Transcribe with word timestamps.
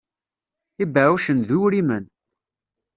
Ibeɛɛucen 0.83 1.39
d 1.47 1.49
uwrimen. 1.57 2.05